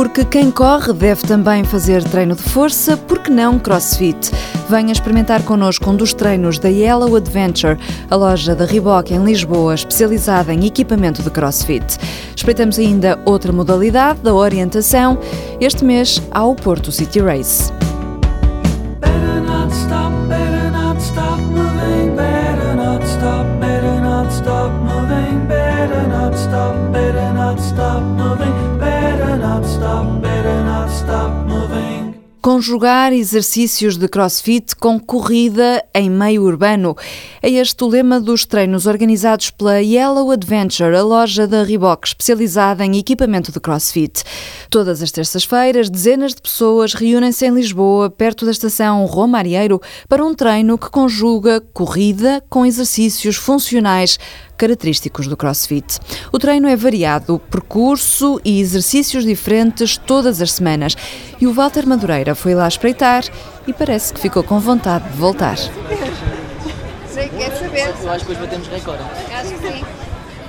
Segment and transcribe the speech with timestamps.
[0.00, 4.30] Porque quem corre deve também fazer treino de força, porque não crossfit?
[4.66, 7.76] Venha experimentar connosco um dos treinos da Yellow Adventure,
[8.08, 11.84] a loja da Reebok em Lisboa, especializada em equipamento de crossfit.
[12.34, 15.18] Espreitamos ainda outra modalidade da orientação,
[15.60, 17.70] este mês ao Porto City Race.
[32.60, 36.94] Conjugar exercícios de crossfit com corrida em meio urbano.
[37.40, 42.84] É este o lema dos treinos organizados pela Yellow Adventure, a loja da Reebok especializada
[42.84, 44.22] em equipamento de crossfit.
[44.68, 50.34] Todas as terças-feiras, dezenas de pessoas reúnem-se em Lisboa, perto da estação Romarieiro, para um
[50.34, 54.18] treino que conjuga corrida com exercícios funcionais
[54.60, 55.98] característicos do CrossFit.
[56.30, 60.94] O treino é variado, percurso e exercícios diferentes todas as semanas.
[61.40, 63.24] E o Walter Madureira foi lá espreitar
[63.66, 65.56] e parece que ficou com vontade de voltar.
[65.56, 67.94] Sei, quer saber?
[68.02, 69.02] Eu acho que hoje batemos recorde.
[69.32, 69.84] Acho que sim.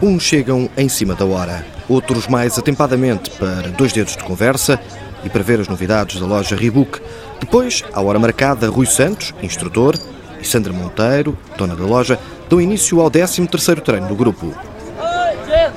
[0.00, 4.78] Uns chegam em cima da hora, outros mais atempadamente para dois dedos de conversa
[5.24, 7.00] e para ver as novidades da loja Reebok.
[7.40, 9.98] Depois, à hora marcada, Rui Santos, instrutor,
[10.40, 14.46] e Sandra Monteiro, dona da loja, dão início ao 13º treino do grupo.
[14.46, 15.76] Oi, gente!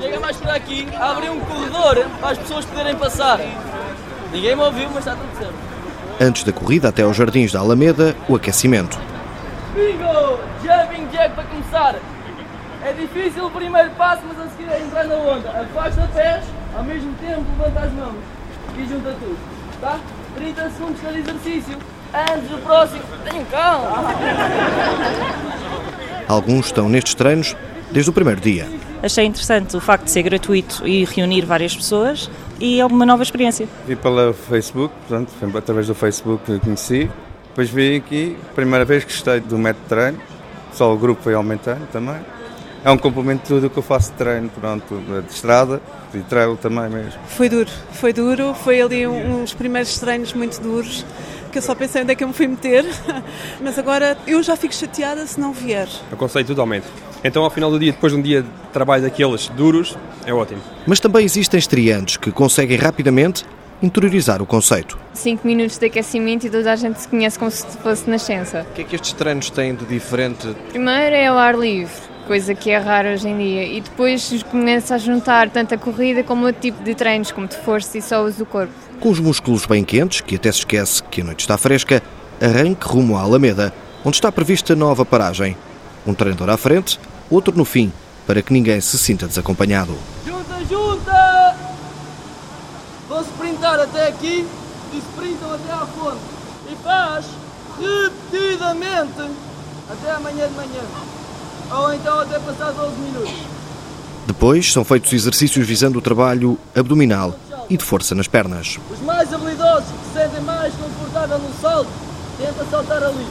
[0.00, 3.40] Chega mais por aqui, abre um corredor para as pessoas poderem passar.
[4.32, 5.54] Ninguém me ouviu, mas está tudo certo.
[6.20, 8.98] Antes da corrida até aos jardins da Alameda, o aquecimento.
[9.74, 10.38] Bingo!
[10.62, 11.96] Jumping jack para começar.
[12.84, 15.48] É difícil o primeiro passo, mas a seguir é entrar na onda.
[15.50, 16.44] Afasta pés,
[16.76, 18.16] ao mesmo tempo levanta as mãos
[18.76, 19.38] e junta tudo.
[19.80, 19.98] Tá?
[20.36, 21.78] 30 segundos cada exercício.
[22.12, 24.14] Antes do próximo, tenham calma.
[26.28, 27.56] Alguns estão nestes treinos
[27.92, 28.66] desde o primeiro dia.
[29.02, 33.22] Achei interessante o facto de ser gratuito e reunir várias pessoas e é uma nova
[33.22, 33.68] experiência.
[33.86, 37.10] Vi pela Facebook, portanto, foi através do Facebook que conheci.
[37.48, 40.18] Depois vim aqui, primeira vez que gostei do método de treino,
[40.72, 42.16] só o grupo foi aumentando também.
[42.82, 44.96] É um complemento de tudo o que eu faço de treino, pronto,
[45.26, 45.80] de estrada
[46.14, 47.18] e trail também mesmo.
[47.28, 51.04] Foi duro, foi duro, foi ali um- uns primeiros treinos muito duros,
[51.54, 52.84] que eu só pensei onde é que eu me fui meter,
[53.62, 55.88] mas agora eu já fico chateada se não vier.
[56.10, 56.84] Aconselho totalmente.
[57.22, 60.60] Então, ao final do dia, depois de um dia de trabalho daqueles duros, é ótimo.
[60.84, 63.46] Mas também existem estreantes que conseguem rapidamente
[63.80, 64.98] interiorizar o conceito.
[65.12, 68.66] 5 minutos de aquecimento e toda a gente se conhece como se fosse nascença.
[68.68, 70.56] O que é que estes treinos têm de diferente?
[70.70, 71.94] Primeiro é ao ar livre,
[72.24, 76.24] coisa que é rara hoje em dia, e depois começa a juntar tanto a corrida
[76.24, 78.72] como outro tipo de treinos, como de força e só uso do corpo.
[79.00, 82.02] Com os músculos bem quentes, que até se esquece que a noite está fresca,
[82.40, 83.72] arranque rumo à Alameda,
[84.04, 85.56] onde está prevista nova paragem.
[86.06, 86.98] Um treinador à frente,
[87.30, 87.92] outro no fim,
[88.26, 89.96] para que ninguém se sinta desacompanhado.
[90.26, 91.56] Junta, junta!
[93.08, 94.46] Vão sprintar até aqui
[94.92, 96.20] e sprintam até à fonte.
[96.70, 97.26] E faz
[97.78, 99.30] repetidamente
[99.90, 100.80] até amanhã de manhã.
[101.74, 103.34] Ou então até passar 12 minutos.
[104.26, 107.36] Depois são feitos exercícios visando o trabalho abdominal
[107.68, 108.78] e de força nas pernas.
[108.90, 111.90] Os mais habilidosos que se sentem mais confortável no salto,
[112.38, 113.26] tenta saltar ali.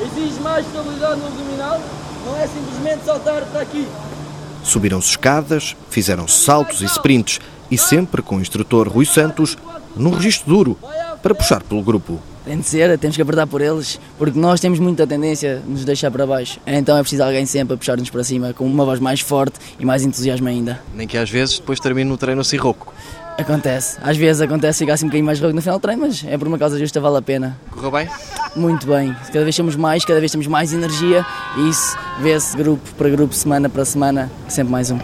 [0.00, 1.80] Exige mais estabilidade no abdominal,
[2.24, 3.86] não é simplesmente saltar para aqui.
[4.62, 7.40] Subiram-se escadas, fizeram saltos e sprints
[7.70, 9.56] e sempre com o instrutor Rui Santos
[9.96, 10.78] num registro duro
[11.22, 12.20] para puxar pelo grupo.
[12.46, 15.84] Tem de ser, temos que apertar por eles, porque nós temos muita tendência a nos
[15.84, 16.60] deixar para baixo.
[16.64, 19.84] Então é preciso alguém sempre a puxar-nos para cima, com uma voz mais forte e
[19.84, 20.80] mais entusiasmo ainda.
[20.94, 22.94] Nem que às vezes depois termine no treino assim rouco.
[23.36, 26.24] Acontece, às vezes acontece ficar assim um bocadinho mais rouco no final do treino, mas
[26.24, 27.58] é por uma causa justa, vale a pena.
[27.68, 28.08] Correu bem?
[28.54, 31.26] Muito bem, cada vez temos mais, cada vez temos mais energia
[31.58, 35.00] e isso vê-se grupo para grupo, semana para semana, sempre mais um.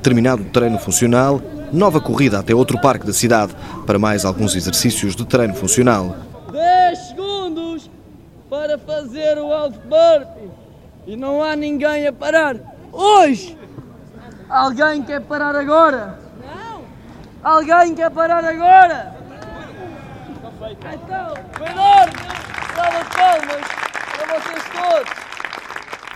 [0.00, 3.52] Terminado o treino funcional, nova corrida até outro parque da cidade
[3.84, 6.16] para mais alguns exercícios de treino funcional.
[8.48, 10.50] 10 segundos para fazer o burpee.
[11.06, 12.56] E não há ninguém a parar.
[12.92, 13.56] Hoje!
[14.48, 16.18] Alguém quer parar agora?
[16.42, 16.82] Não!
[17.42, 19.16] Alguém quer parar agora?
[20.70, 22.10] Então, melhor!
[22.74, 23.68] Salva de palmas
[24.16, 25.28] para vocês todos!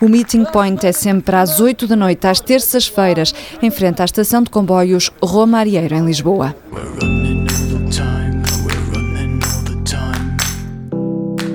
[0.00, 4.42] O Meeting Point é sempre às 8 da noite, às terças-feiras, em frente à estação
[4.42, 6.56] de comboios Romarieiro, em Lisboa.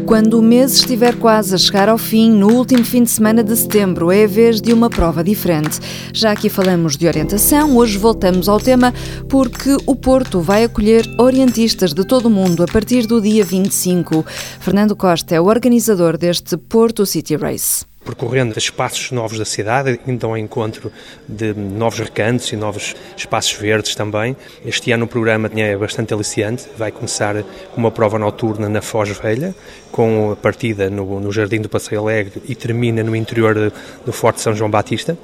[0.07, 3.53] Quando o mês estiver quase a chegar ao fim, no último fim de semana de
[3.57, 5.81] setembro, é a vez de uma prova diferente.
[6.13, 8.93] Já aqui falamos de orientação, hoje voltamos ao tema
[9.27, 14.25] porque o Porto vai acolher orientistas de todo o mundo a partir do dia 25.
[14.61, 17.85] Fernando Costa é o organizador deste Porto City Race.
[18.07, 20.89] Percorrendo espaços novos da cidade, indo ao encontro
[21.27, 24.35] de novos recantos e novos espaços verdes também.
[24.65, 27.43] Este ano o programa é bastante aliciante, vai começar
[27.73, 29.53] com uma prova noturna na Foz Velha,
[29.91, 33.73] com a partida no, no Jardim do Passeio Alegre e termina no interior
[34.05, 35.17] do Forte São João Batista.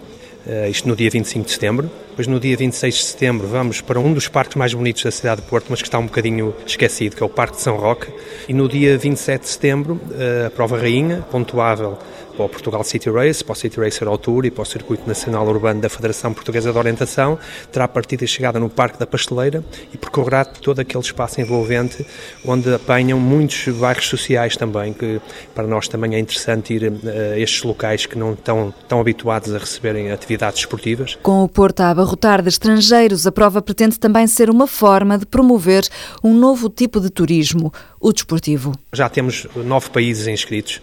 [0.45, 1.89] Uh, isto no dia 25 de setembro.
[2.13, 5.41] Depois, no dia 26 de setembro, vamos para um dos parques mais bonitos da cidade
[5.41, 8.05] de Porto, mas que está um bocadinho esquecido, que é o Parque de São Roque.
[8.47, 11.97] E no dia 27 de setembro, uh, a prova rainha, pontuável
[12.35, 15.47] para o Portugal City Race, para o City Racer Tour e para o Circuito Nacional
[15.47, 17.37] Urbano da Federação Portuguesa de Orientação,
[17.71, 19.63] terá partida e chegada no Parque da Pasteleira
[19.93, 22.05] e percorrerá todo aquele espaço envolvente
[22.45, 25.21] onde apanham muitos bairros sociais também, que
[25.53, 26.91] para nós também é interessante ir
[27.33, 31.17] a estes locais que não estão tão habituados a receberem atividades esportivas.
[31.21, 35.25] Com o Porto a abarrotar de estrangeiros, a prova pretende também ser uma forma de
[35.25, 35.87] promover
[36.23, 38.73] um novo tipo de turismo, o desportivo.
[38.91, 40.81] Já temos nove países inscritos.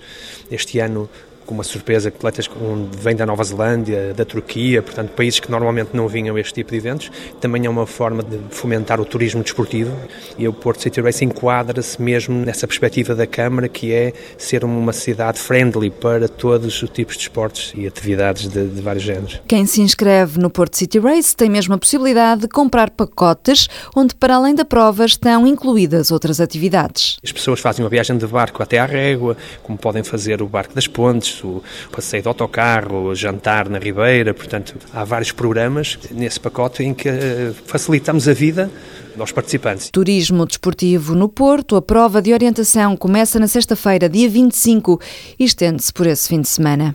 [0.51, 1.09] Este ano
[1.47, 2.55] com uma surpresa, atletas que
[2.99, 6.71] vêm da Nova Zelândia, da Turquia, portanto, países que normalmente não vinham a este tipo
[6.71, 7.11] de eventos.
[7.41, 9.95] Também é uma forma de fomentar o turismo desportivo
[10.39, 14.93] e o Porto City Race enquadra-se mesmo nessa perspectiva da Câmara, que é ser uma
[14.93, 19.41] cidade friendly para todos os tipos de esportes e atividades de, de vários géneros.
[19.47, 24.15] Quem se inscreve no Porto City Race tem mesmo a possibilidade de comprar pacotes onde,
[24.15, 27.19] para além da prova, estão incluídas outras atividades.
[27.23, 30.75] As pessoas fazem uma viagem de barco até à Régua, como podem fazer o Barco
[30.75, 36.83] das Pontes, o passeio de autocarro, jantar na Ribeira, portanto, há vários programas nesse pacote
[36.83, 38.71] em que eh, facilitamos a vida
[39.19, 39.91] aos participantes.
[39.91, 45.01] Turismo desportivo no Porto, a prova de orientação começa na sexta-feira, dia 25
[45.39, 46.95] e estende-se por esse fim de semana.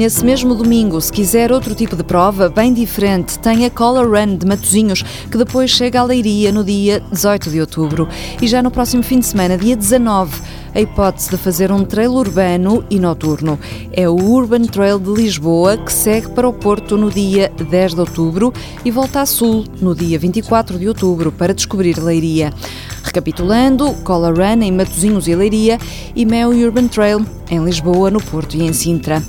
[0.00, 4.36] Nesse mesmo domingo, se quiser outro tipo de prova, bem diferente, tem a Color Run
[4.36, 8.08] de Matozinhos, que depois chega à Leiria no dia 18 de outubro.
[8.40, 10.40] E já no próximo fim de semana, dia 19,
[10.74, 13.58] a hipótese de fazer um trail urbano e noturno.
[13.92, 18.00] É o Urban Trail de Lisboa, que segue para o Porto no dia 10 de
[18.00, 22.54] outubro e volta a Sul no dia 24 de outubro para descobrir Leiria.
[23.04, 25.78] Recapitulando, Cola Run em Matozinhos e Leiria
[26.16, 29.22] e Mel Urban Trail em Lisboa, no Porto e em Sintra.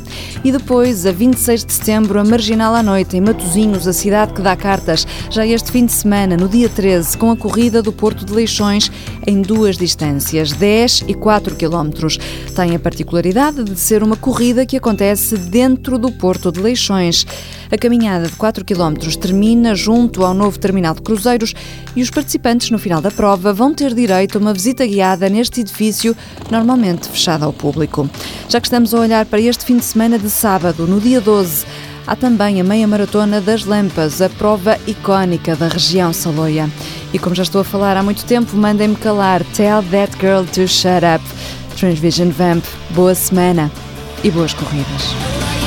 [0.44, 4.42] E depois, a 26 de setembro, a Marginal à Noite em Matozinhos, a cidade que
[4.42, 8.26] dá cartas, já este fim de semana, no dia 13, com a corrida do Porto
[8.26, 8.92] de Leixões
[9.26, 11.90] em duas distâncias, 10 e 4 km.
[12.56, 17.26] Tem a particularidade de ser uma corrida que acontece dentro do Porto de Leixões.
[17.72, 21.54] A caminhada de 4 km termina junto ao novo terminal de cruzeiros
[21.96, 25.62] e os participantes, no final da prova, vão ter direito a uma visita guiada neste
[25.62, 26.16] edifício,
[26.50, 28.11] normalmente fechado ao público.
[28.50, 31.66] Já que estamos a olhar para este fim de semana de sábado, no dia 12,
[32.06, 36.70] há também a meia maratona das Lampas, a prova icónica da região Saloia.
[37.14, 39.44] E como já estou a falar há muito tempo, mandem-me calar.
[39.56, 41.24] Tell that girl to shut up.
[41.78, 43.72] Transvision Vamp, boa semana
[44.24, 45.61] e boas corridas.